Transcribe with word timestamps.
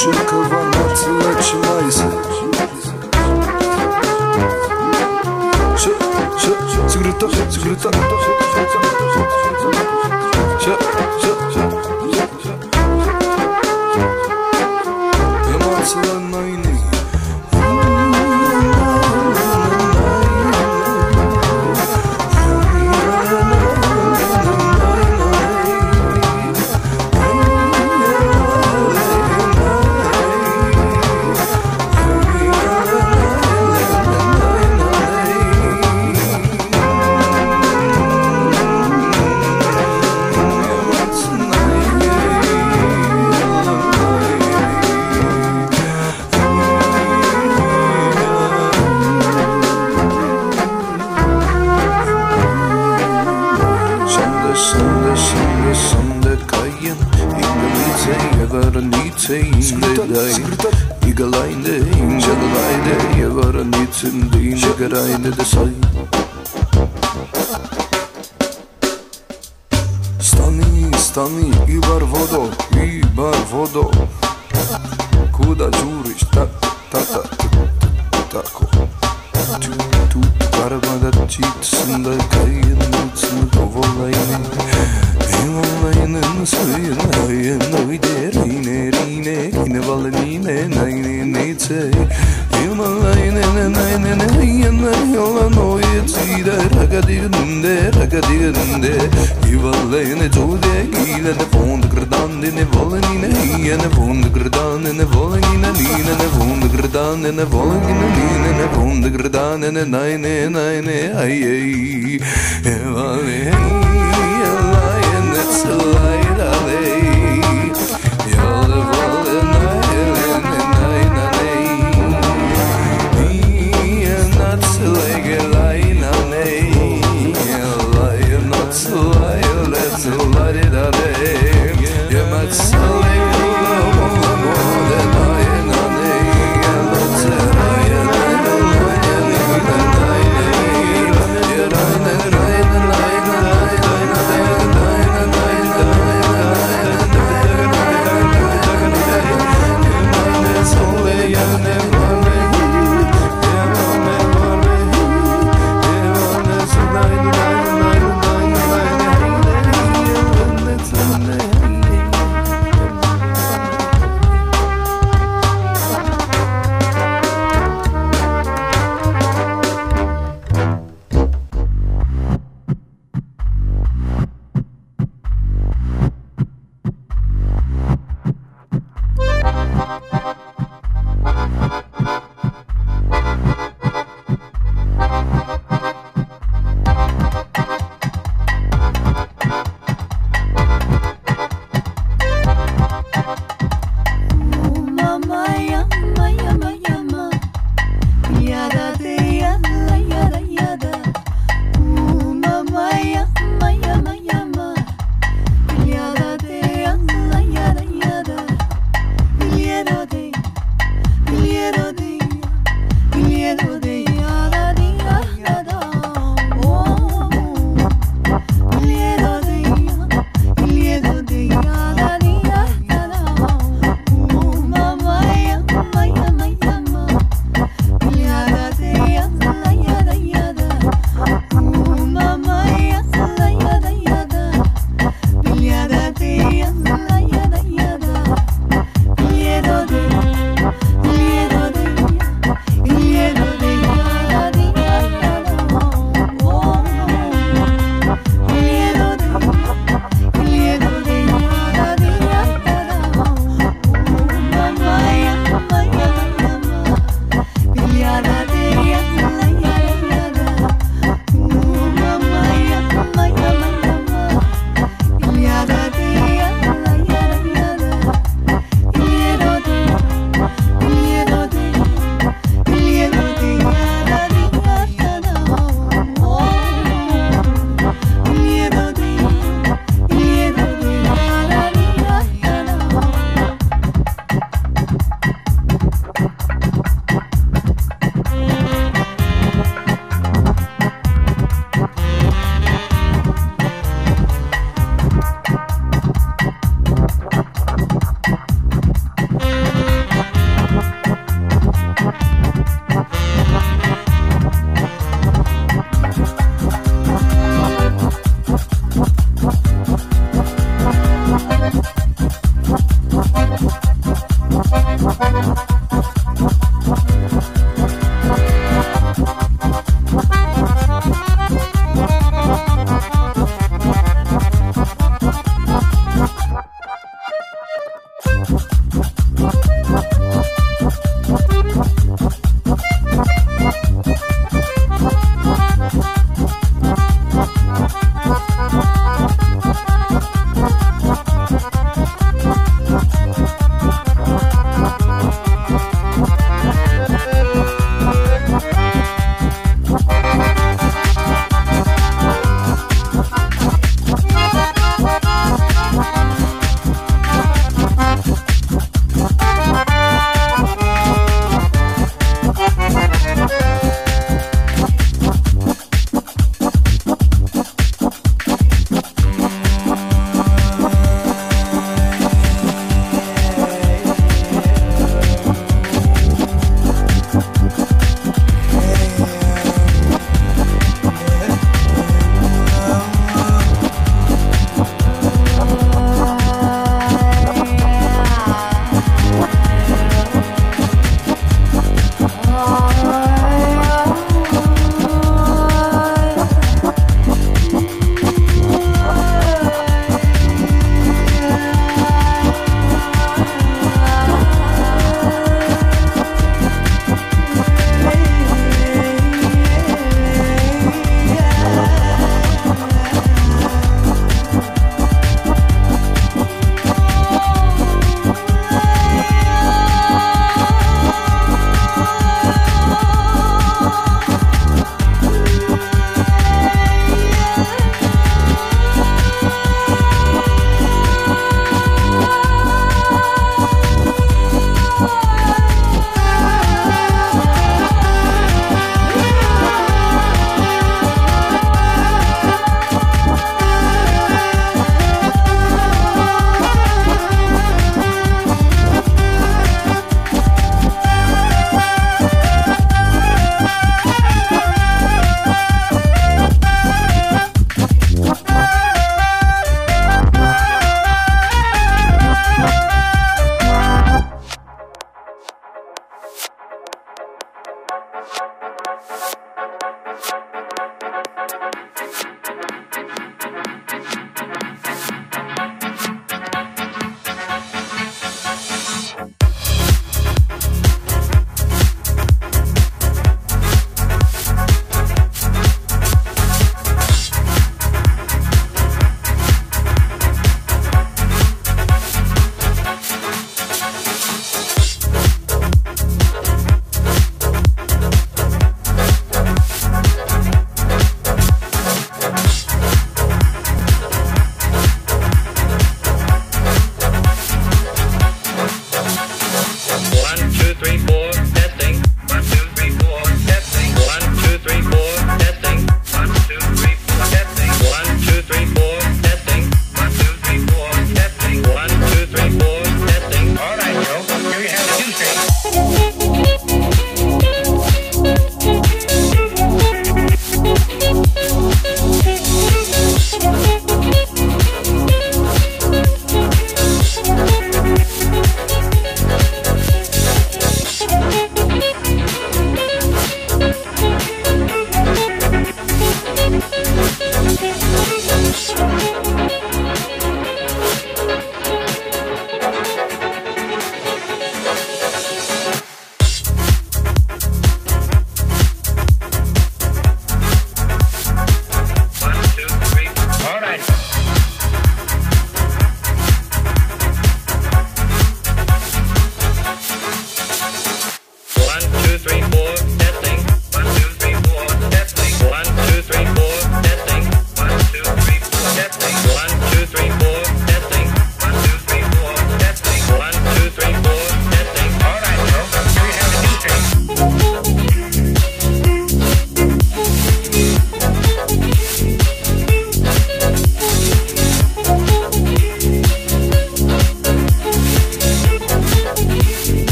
Чиркова 0.00 0.62
ночь 0.64 1.04
началась 1.22 2.00
Сигарета, 6.88 7.28
сигарета, 7.50 7.90
сигарета 7.90 8.49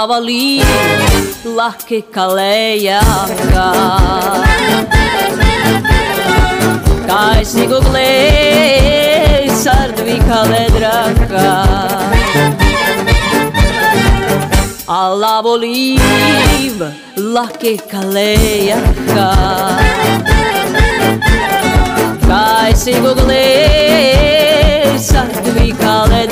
la 0.00 0.06
vali, 0.06 0.62
la 1.56 1.72
que 1.86 2.00
caleia 2.14 3.00
Kaj 7.08 7.44
si 7.44 7.66
guglej, 7.72 9.50
sardvi 9.62 10.16
kale 10.28 10.64
draka 10.76 11.48
Alla 15.00 15.36
voliv, 15.44 16.76
la 17.36 17.46
que 17.60 17.74
caleia 17.92 18.80
Kaj 22.28 22.72
si 22.84 22.94
guglej, 23.04 24.96
sardvi 25.10 25.68
kale 25.82 26.22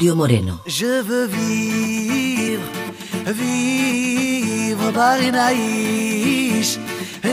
Julio 0.00 0.16
Moreno. 0.16 0.54
Je 0.66 1.02
veux 1.02 1.26
vivre, 1.26 2.62
vivre 3.26 4.90
نعيش 5.30 6.78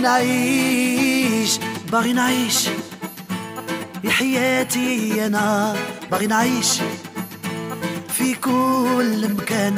نعيش 0.02 1.60
باغي 1.92 2.14
نعيش 2.14 2.68
يا 4.04 4.12
حياتي 4.12 5.26
أنا 5.26 5.76
باغي 6.12 6.28
نعيش 6.28 6.82
في 8.10 8.36
كل 8.36 9.34
مكان 9.34 9.76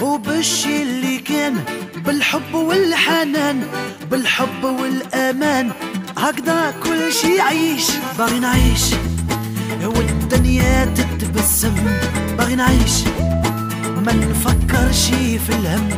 وبالشي 0.00 0.82
اللي 0.82 1.18
كان 1.18 1.64
بالحب 2.06 2.54
والحنان 2.54 3.66
بالحب 4.10 4.64
والامان 4.64 5.72
هكذا 6.18 6.74
كل 6.82 7.12
شي 7.12 7.40
عيش 7.40 7.86
باغي 8.18 8.38
نعيش 8.38 8.94
والدنيا 10.58 10.84
تتبسم. 10.84 11.74
باغي 12.38 12.54
نعيش. 12.54 13.04
ما 14.06 14.12
نفكرش 14.12 15.04
في 15.46 15.50
الهم. 15.50 15.88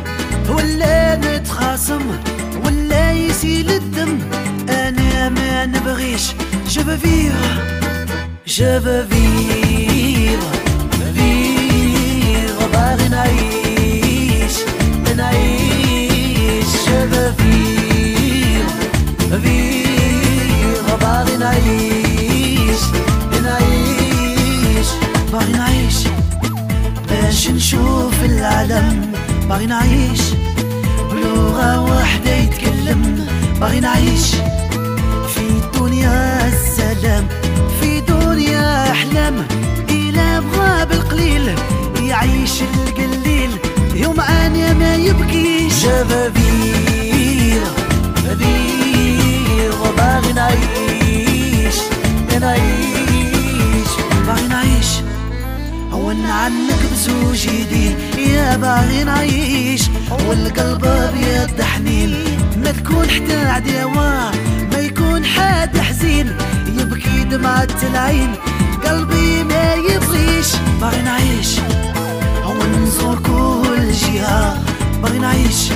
ولا 0.49 1.15
نتخاصم. 1.15 2.01
ولا 2.65 3.11
يسيل 3.11 3.71
الدم. 3.71 4.19
أنا 4.69 5.29
ما 5.29 5.65
نبغيش. 5.65 6.31
Je 6.73 6.79
veux 6.79 6.99
vivre. 7.05 7.47
Je 8.45 8.71
باغي 12.73 13.07
نعيش. 13.09 14.55
نعيش. 15.17 16.69
Je 16.85 16.99
veux 17.11 17.31
باغي 21.01 21.37
نعيش. 21.37 22.00
باغي 25.31 25.51
نعيش. 25.53 25.95
باش 27.09 27.47
نشوف 27.49 28.23
العالم. 28.23 29.11
باغي 29.49 29.65
نعيش. 29.65 30.21
بلغة 31.11 31.81
واحدة 31.81 32.35
يتكلم. 32.35 33.27
باغي 33.59 33.79
نعيش. 33.79 34.35
في 35.33 35.79
دنيا 35.79 36.47
السلام. 36.47 37.27
في 37.81 38.01
دنيا 38.01 38.91
أحلام. 38.91 39.47
إلى 39.89 40.41
بغى 40.41 40.85
بالقليل. 40.85 41.55
يعيش 42.03 42.61
القليل. 42.61 43.51
يوم 43.95 44.19
أنا 44.19 44.73
ما 44.73 44.95
يبكيش. 44.95 45.73
شبابير 45.73 47.63
بير 48.39 49.71
وباغي 49.81 50.33
نعيش. 50.33 51.75
نعيش. 52.41 52.90
هون 56.11 56.25
عنك 56.25 56.79
بزوج 56.91 57.45
يدين 57.45 57.95
يا 58.17 58.57
باغي 58.57 59.03
نعيش 59.03 59.81
والقلب 60.27 60.85
أبيض 60.85 61.61
حنين. 61.61 62.15
ما 62.57 62.71
تكون 62.71 63.09
حتى 63.09 63.35
عداوة 63.35 64.31
ما 64.71 64.79
يكون 64.79 65.25
حدا 65.25 65.81
دمعة 67.23 67.67
العين 67.83 68.35
قلبي 68.85 69.43
ما 69.43 69.73
يبغيش. 69.73 70.47
باغي 70.81 71.01
نعيش 71.01 71.59
هو 72.43 72.53
نزور 72.83 73.15
كل 73.15 73.91
جهة. 73.91 74.63
باغي 75.03 75.19
نعيش 75.19 75.71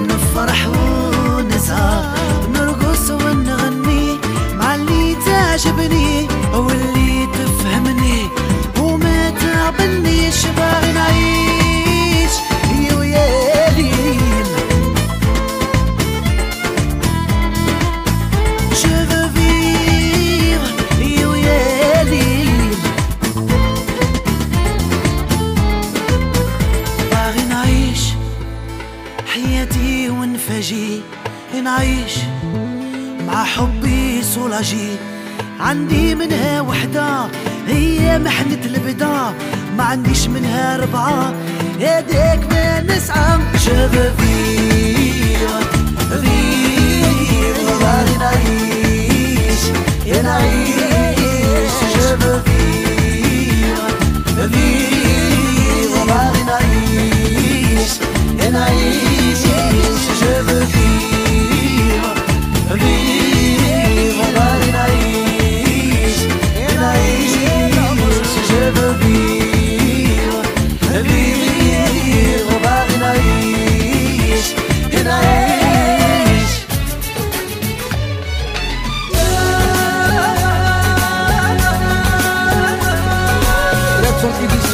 نفرح 0.00 0.66
ونزهى 0.66 2.14
نرقص 2.54 3.10
ونغني 3.10 4.16
مع 4.54 4.74
اللي 4.74 5.16
تعجبني 5.26 6.28
واللي 6.54 7.26
تفهمني. 7.26 8.28
حياتي 29.34 30.08
نعيش 31.64 32.18
مع 33.26 33.44
حبي 33.44 34.22
سولاجي 34.22 34.88
عندي 35.60 36.14
منها 36.14 36.60
وحدة 36.60 37.28
هي 37.66 38.18
محنة 38.18 38.64
البدا 38.64 39.34
ما 39.76 39.84
عنديش 39.84 40.26
منها 40.26 40.76
ربعة. 40.76 41.34
هذاك 41.80 42.40
ما 42.50 42.80
نسعى. 42.80 43.38
vivre, 43.92 44.12
vivre 46.22 47.74
باغي 47.80 48.16
نعيش 48.18 49.62
نعيش. 58.52 59.06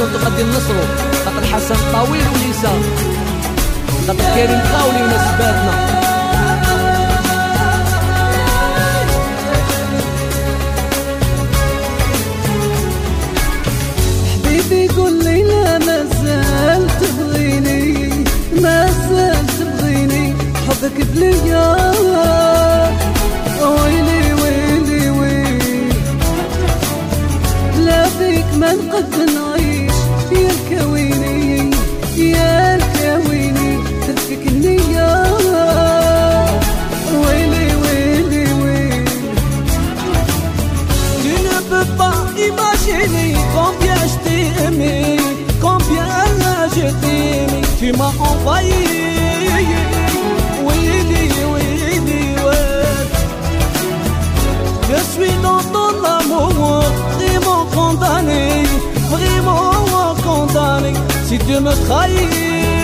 ايديسيون 0.03 0.23
تغدي 0.23 0.43
النصر. 0.43 0.75
خاطر 1.25 1.47
حسن 1.47 1.77
طويل 1.93 2.27
وليسا 2.35 2.73
خاطر 4.07 4.25
كريم 4.35 4.61
قاولي 4.73 5.03
ونسباتنا 5.03 5.93
حبيبي 14.33 14.89
قول 14.89 15.25
لي 15.25 15.43
لا 15.43 15.79
ما 15.79 16.05
زال 16.23 16.87
تبغيني. 17.01 18.09
ما 18.63 18.87
زال 19.11 19.47
تبغيني. 19.47 20.35
حبك 20.69 21.07
بليا. 21.15 21.93
ويلي 23.63 24.35
ويلي 24.43 25.11
ويلي. 25.11 25.89
لا 27.79 28.05
فيك 28.09 28.47
ما 28.61 28.73
نقد 28.73 29.15
نعيش. 29.35 29.62
الكويني 30.73 31.71
يا 32.17 32.75
الكويني 32.75 33.79
تفك 34.07 34.47
النية 34.47 35.25
ويلي 37.15 37.69
ويلي 37.83 38.53
ويلي 38.53 39.05
Tu 41.23 41.35
ne 41.49 41.59
peux 41.71 41.89
pas 42.01 42.19
imaginer 42.49 43.35
combien 43.57 44.01
je 44.11 44.17
t'ai 44.25 44.43
combien 45.61 46.11
je 46.77 46.87
t'ai 47.01 47.19
aimé. 47.43 47.61
Tu 47.79 47.93
m'as 47.99 48.15
envahi. 48.31 49.03
Willy, 50.67 52.35
ouais. 52.47 52.95
Je 54.91 54.99
suis 55.13 55.37
dans 55.43 55.63
ton 55.75 55.93
amour, 56.19 56.85
vraiment 57.17 57.65
condamné, 57.75 58.45
vraiment 60.53 60.83
condamné. 60.83 60.93
Si 61.25 62.82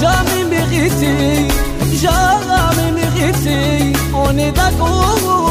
jamais 0.00 0.44
mérité, 0.44 1.48
jamais 1.92 2.92
mérité. 2.92 3.92
On 4.14 4.36
est 4.36 4.52
d'accord. 4.52 5.43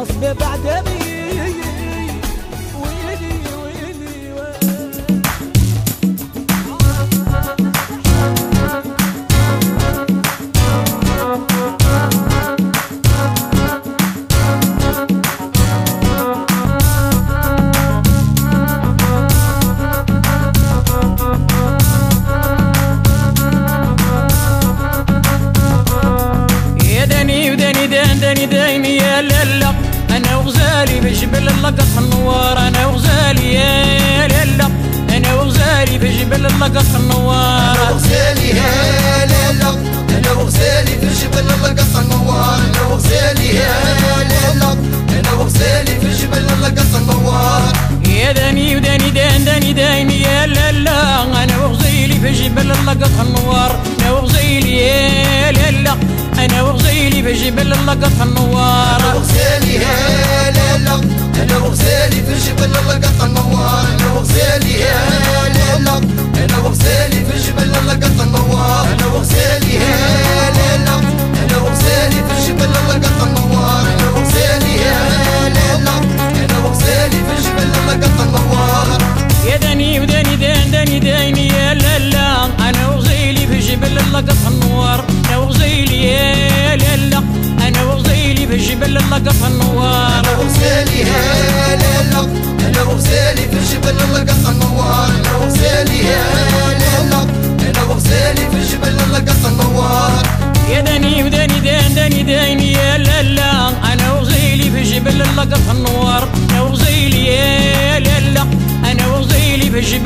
مصبي 0.00 0.34
بعد 0.34 0.66
ابي 0.66 0.99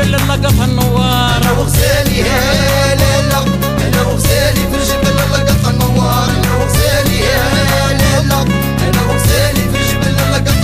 جبل 0.05 0.15
اللقطها 0.15 0.65
النوار. 0.65 1.37
أنا 1.37 1.51
وغزالي 1.51 2.23
أنا 3.87 4.03
وغزالي 4.03 4.61
في 4.71 4.77
الجبل 4.77 5.09
النوار. 5.71 6.29
أنا 6.31 6.55
وغزالي 6.61 7.21
أنا 8.89 9.03
وغزالي 9.09 9.63
في 9.73 9.79
الجبل 9.81 10.09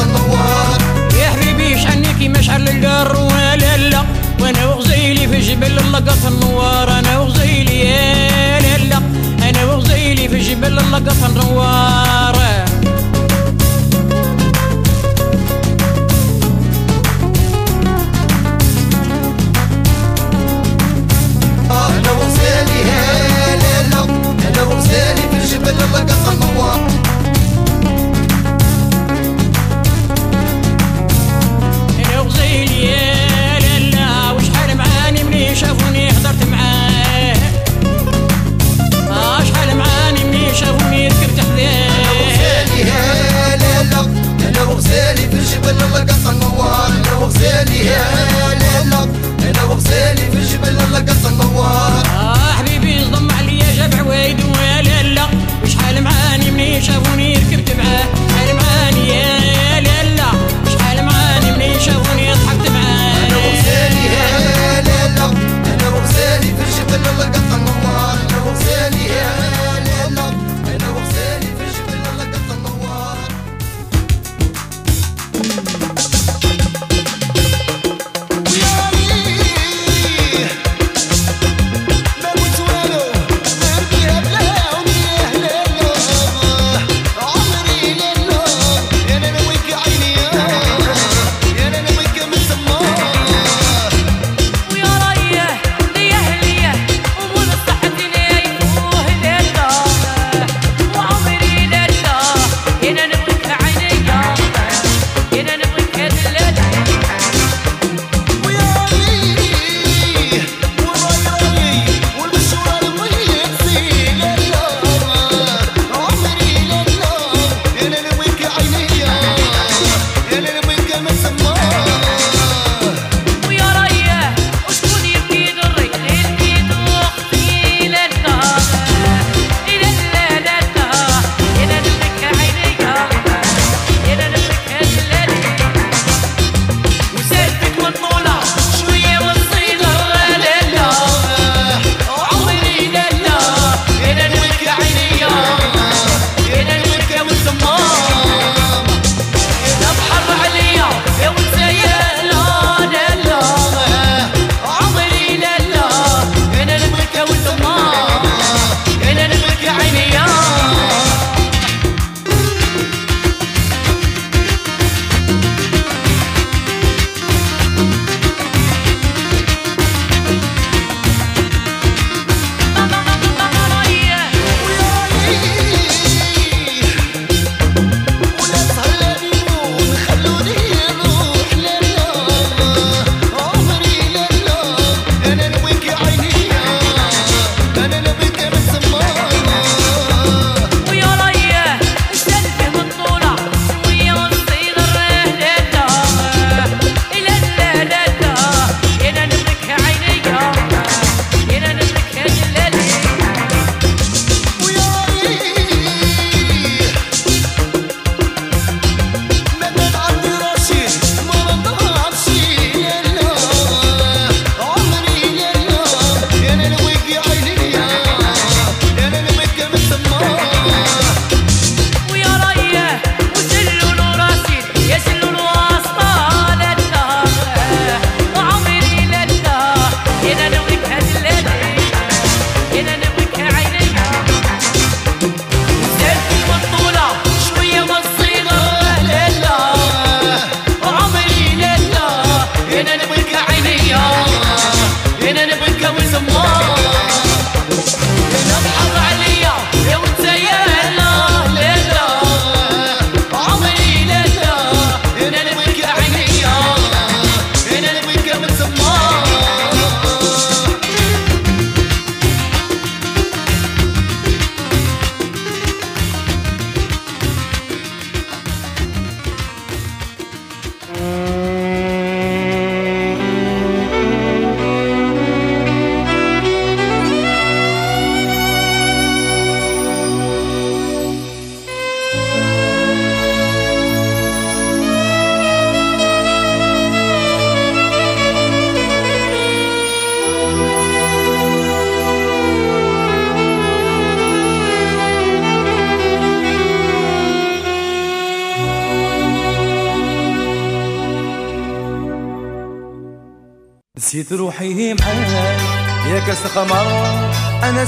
النوار. 0.03 0.79
يا 1.21 1.29
حبيبي 1.31 1.77
مشعل 2.29 2.69
وأنا 4.41 4.67
وغزيلي 4.67 5.29
في 5.29 5.41
جبل 5.41 5.79
اللقطها 5.79 6.29
النوار. 6.29 6.99
أنا 6.99 7.19
وغزيلي 7.19 7.81
يا 7.81 8.59
أنا 9.49 9.65
وغزيلي 9.65 10.29
في 10.29 10.39
جبل 10.39 10.79
اللقطها 10.79 11.27
النوار. 11.27 12.10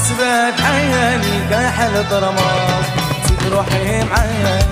سبات 0.08 0.60
عياني 0.60 1.48
كحل 1.50 2.08
طرماس 2.10 2.86
نسيت 3.24 3.52
روحي 3.52 4.04
معاك 4.04 4.66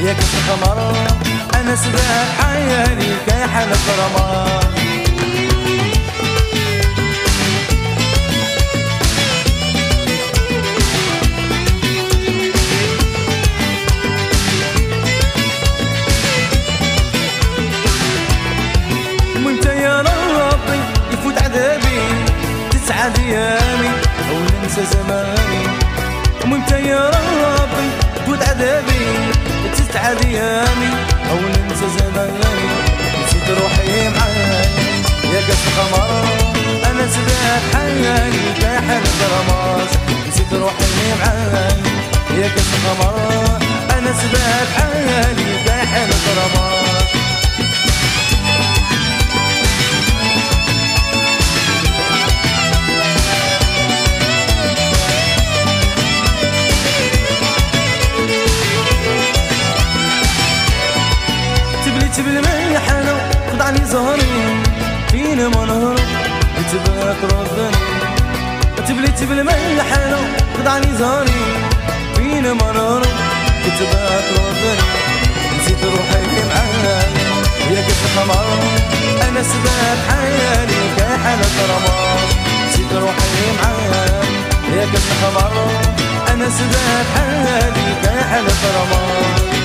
يا 0.00 0.12
كاس 0.12 0.34
قمر 0.50 0.92
أنا 1.54 1.76
سبات 1.76 2.28
عياني 2.46 3.12
كحل 3.26 3.68
طرماس 3.86 4.63
تسعد 29.94 30.24
ايامي 30.24 30.90
أو 31.30 31.36
ننسى 31.36 31.86
زماني. 31.98 32.68
نسيت 33.26 33.50
روحي 33.50 34.08
معاك 34.08 34.68
يا 35.24 35.40
قص 35.48 35.64
قمر 35.78 36.24
أنا 36.90 37.06
سبات 37.08 37.62
حياني. 37.74 38.54
كحل 38.60 39.04
درماس 39.20 39.90
نسيت 40.28 40.52
روحي 40.52 41.12
يا 42.40 42.48
قمر 42.84 43.58
أنا 43.98 44.12
سبات 44.12 44.68
حياني. 44.76 45.64
من 62.26 62.78
حلو 62.88 63.16
خدعني 63.52 63.84
زهري 63.84 64.62
فينا 65.10 65.48
ما 65.48 65.64
نهرب 65.64 65.98
تبقى 66.72 67.14
تردني 67.22 67.76
تبلي 68.88 69.08
تبلي 69.08 69.42
من 69.42 69.82
حلو 69.90 70.18
خدعني 70.58 70.94
زهري 70.98 71.42
فينا 72.16 72.52
ما 72.52 72.72
نهرب 72.72 73.06
تبقى 73.78 74.18
تردني 74.28 74.80
نسيت 75.58 75.84
روحي 75.84 76.44
معاك 76.48 77.08
يا 77.70 77.80
كيف 77.86 78.18
قمر 78.18 78.46
أنا 79.28 79.42
سباب 79.42 79.98
حيالي 80.08 80.80
كحل 80.98 81.40
الرماد 81.64 82.28
نسيت 82.68 82.92
روحي 82.92 83.46
معاك 83.62 84.24
يا 84.76 84.84
كيف 84.92 85.24
قمر 85.24 85.52
أنا 86.32 86.48
سباب 86.50 87.06
حيالي 87.16 87.94
كحل 88.02 88.44
الرماد 88.46 89.63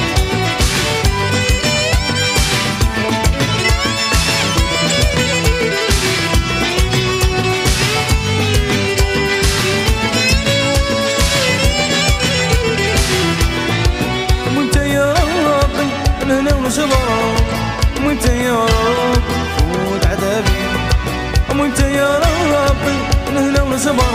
ربي 16.29 16.39
الهنا 16.39 16.55
ونصبر 16.55 17.09
وانت 18.05 18.25
يا 18.25 18.65
رب 18.65 19.23
فوت 19.57 20.05
عذابي. 20.05 20.61
وانت 21.59 21.79
يا 21.79 22.19
ربي 22.19 22.97
الهنا 23.29 23.61
ونصبر 23.61 24.13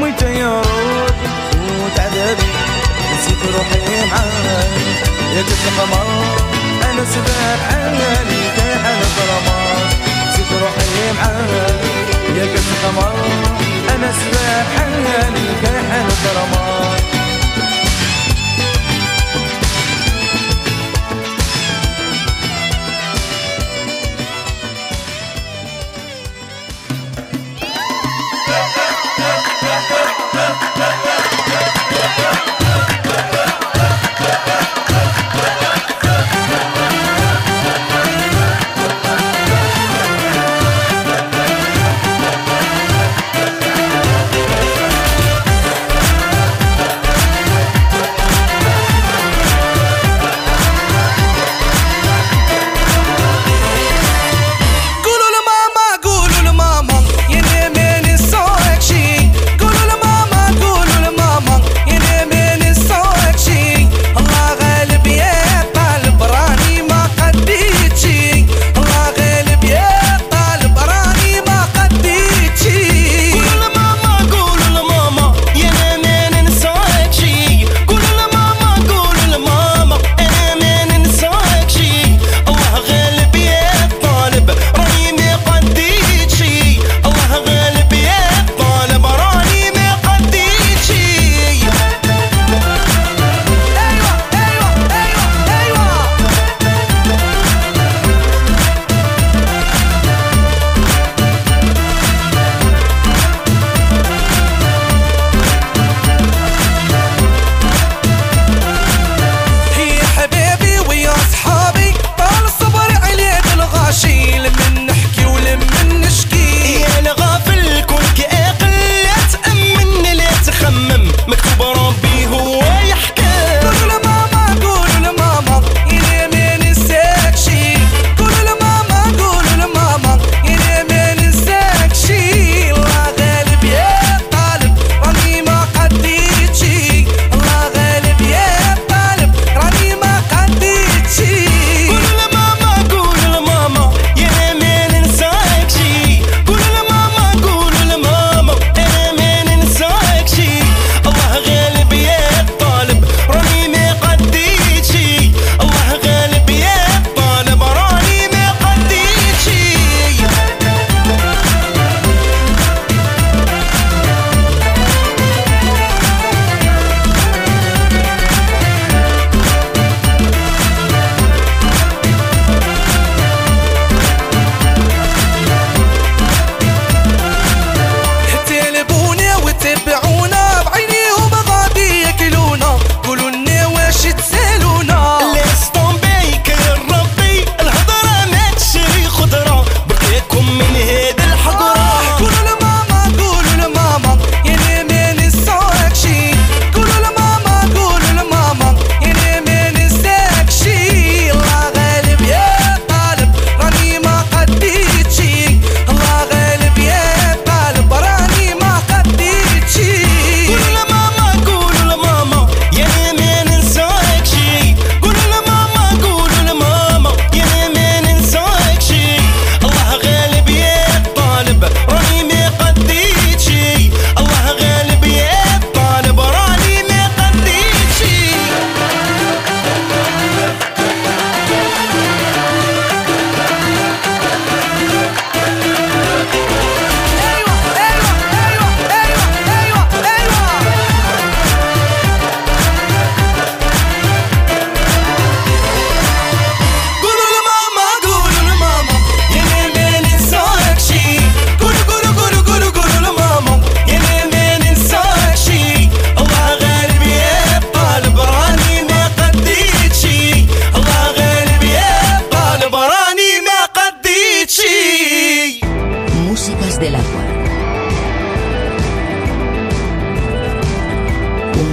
وانت 0.00 0.22
يا 0.22 0.60
رب 0.60 1.16
فوت 1.52 2.00
عذابي. 2.00 2.48
نسيت 3.12 3.42
روحي 3.54 4.10
معاك. 4.10 4.70
يا 5.36 5.42
كنت 5.42 5.64
قمر 5.78 6.06
أنا 6.90 7.04
سباب 7.04 7.60
عالي 7.70 8.40
كحل 8.56 9.00
الظلمات 9.08 9.92
نسيت 10.28 10.50
روحي 10.62 11.12
معاك. 11.18 11.80
يا 12.36 12.44
كنت 12.52 12.70
قمر 12.84 13.16
أنا 13.94 14.12
سباب 14.20 14.66
عالي 14.76 15.46
كحل 15.62 16.06
الظلمات 16.06 16.66
través 16.96 17.15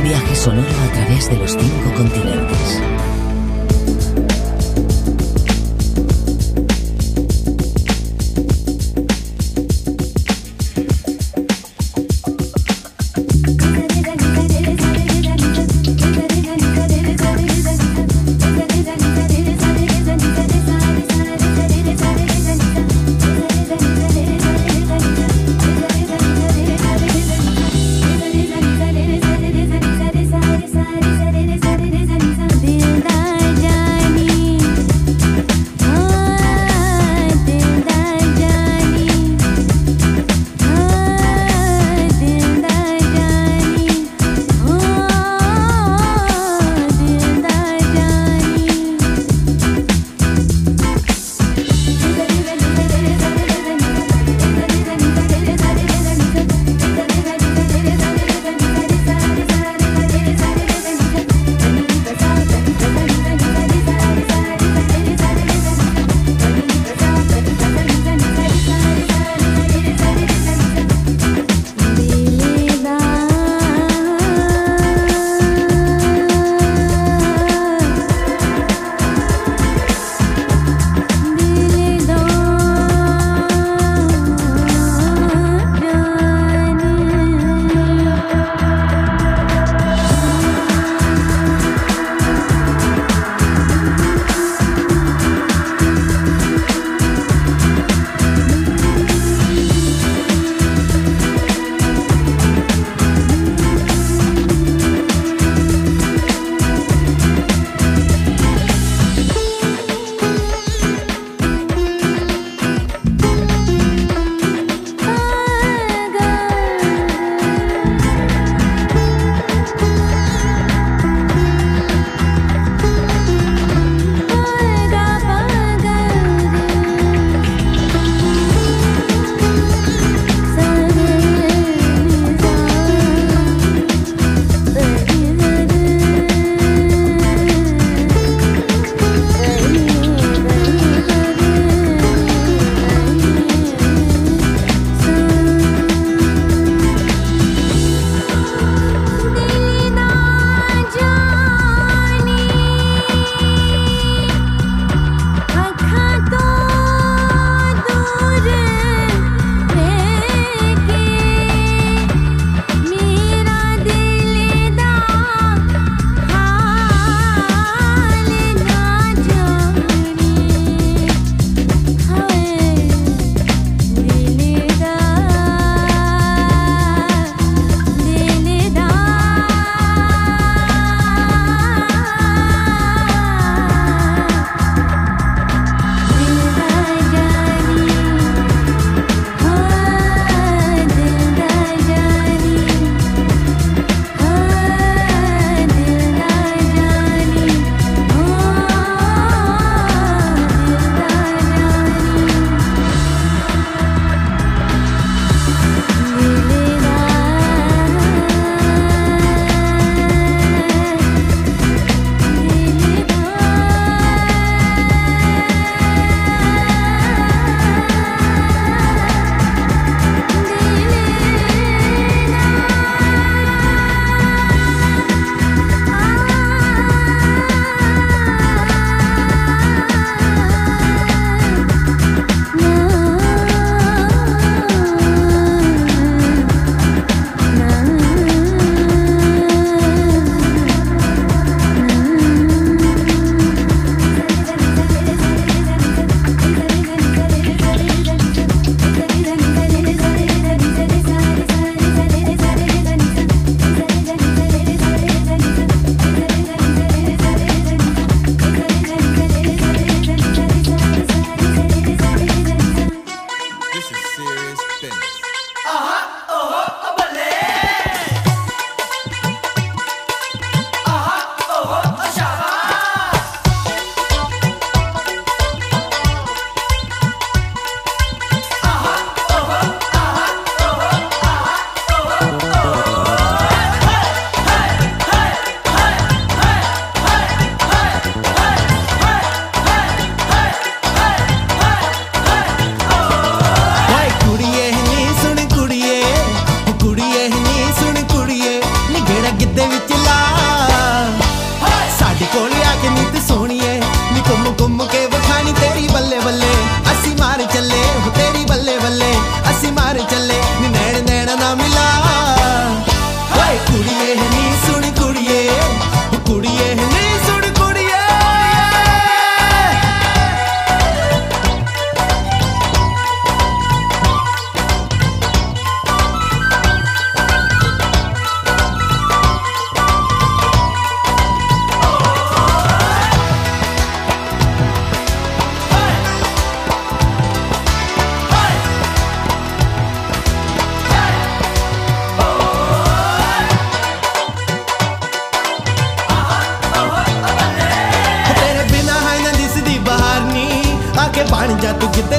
Viaje 0.03 0.35
sonoro 0.35 0.67
a 0.67 0.91
través 0.91 1.29
de 1.29 1.37
los 1.37 1.51
cinco 1.51 1.93
continentes. 1.95 3.22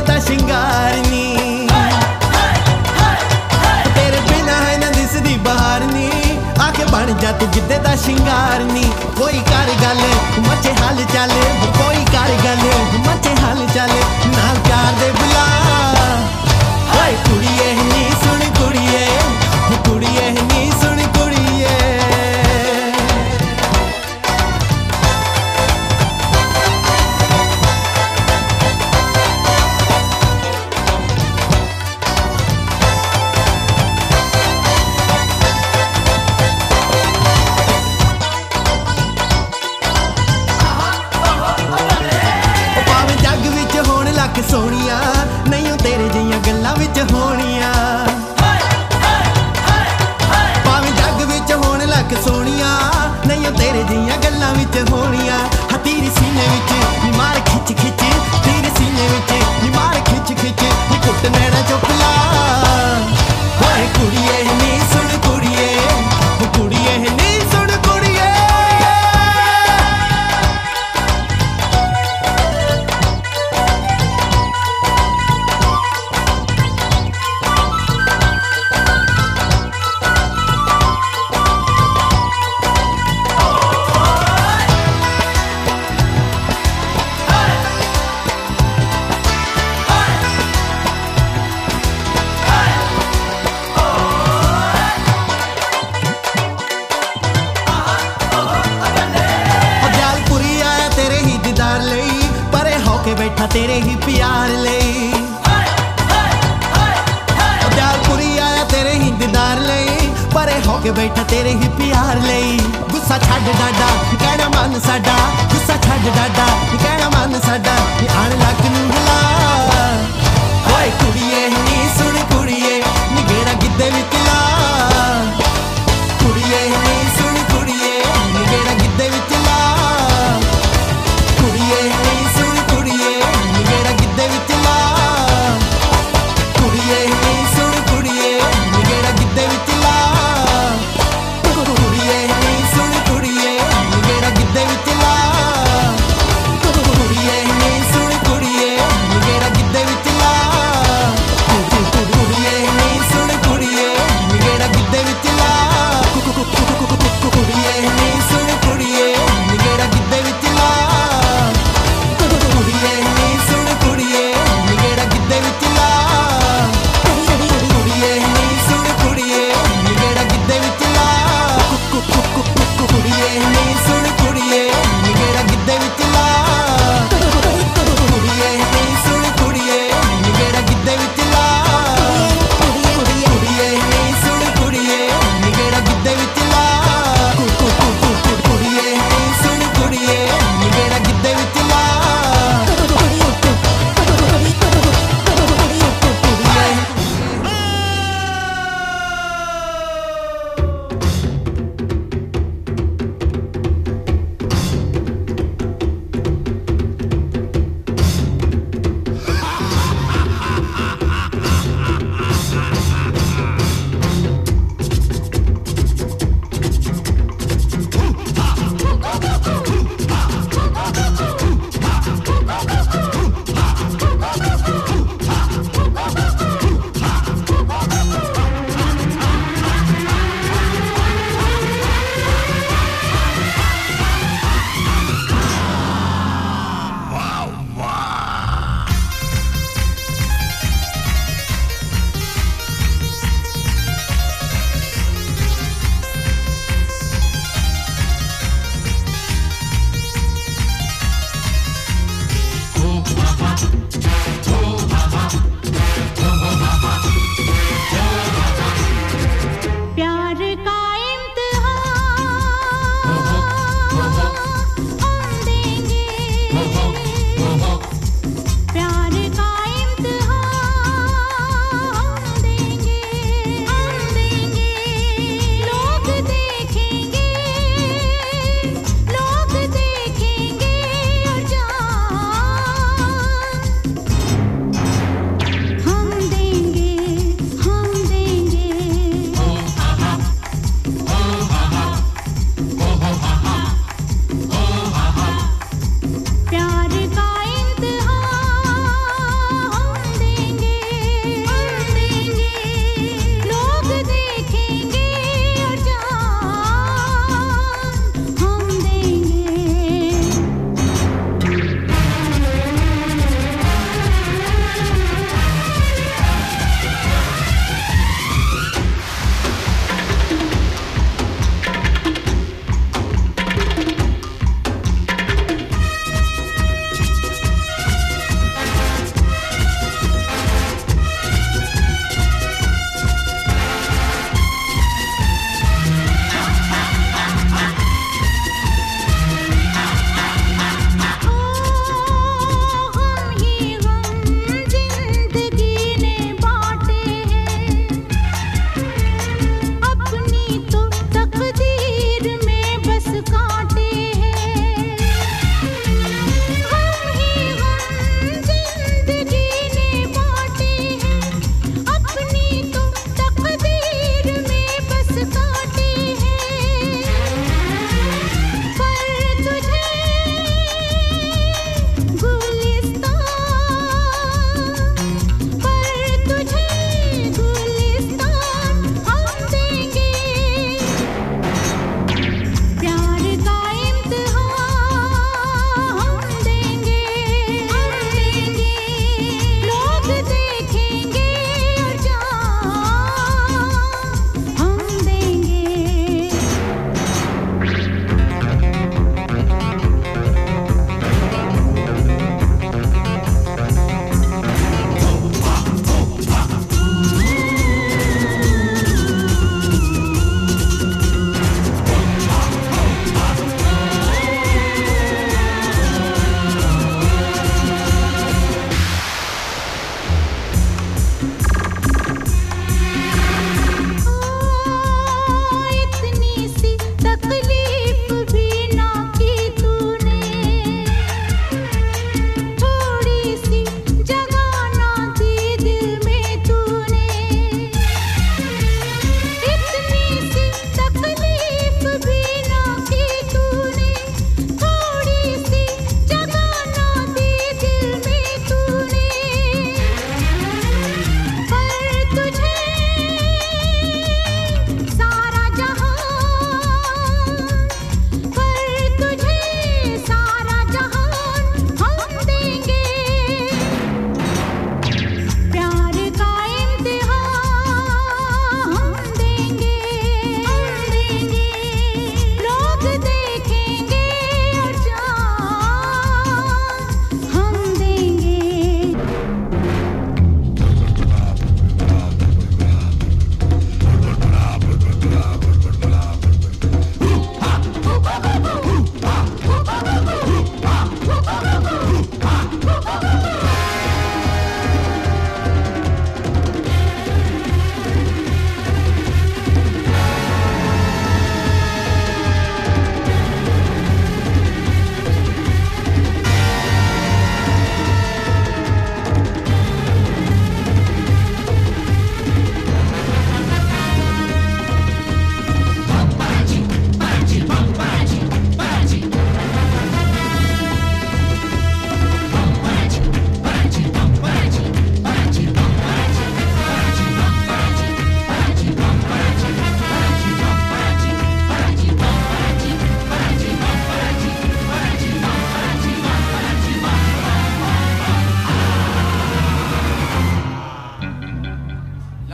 ਦਾ 0.01 0.19
ਸ਼ਿੰਗਾਰ 0.19 0.97
ਨੀ। 1.11 1.69
ਤੇਰੇ 3.95 4.21
ਬਿਨਾ 4.29 4.53
ਹੈ 4.53 4.77
ਨਾ 4.79 4.91
ਦਿਸਦੀ 4.91 5.37
ਬਾਹਰ 5.37 5.81
ਨੀ। 5.81 6.11
ਆਖੇ 6.61 6.85
ਬਣ 6.85 7.13
ਜਾ 7.13 7.33
ਤੂੰ 7.33 7.51
ਜਿੱਦੇ 7.51 7.79
ਦਾ 7.79 7.95
ਸ਼ਿੰਗਾਰ 7.97 8.65
ਨੀ। 8.65 8.83
ਕੋਈ 9.19 9.41
ਕਰ 9.51 9.71
ਗੱਲ 9.83 10.01
ਮੱਚੇ 10.49 10.73
ਹਾਲ 10.75 11.05
ਚੱਲ। 11.15 11.31
ਕੋਈ 11.79 12.05
ਕਰ 12.05 12.33
ਗੱਲ 12.45 12.65
ਮੱਚੇ 13.07 13.35
ਹਾਲ 13.43 13.67
ਚੱਲ। 13.75 13.91
ਨਾਲ 14.27 14.59
ਪਿਆਰ 14.59 14.93
ਦੇ 15.01 15.11
ਬੁਲਾ 15.11 15.47
ਹਾਏ 16.95 17.13
ਕੁੜੀਏ, 17.13 17.73
ਨੀ 17.75 18.11
ਸੁਣ 18.25 18.41
ਕੁੜੀਏ। 18.59 19.07
ਕੁੜੀਏ, 19.89 20.31
ਨੀ 20.31 20.71
ਸੁਣ 20.83 21.04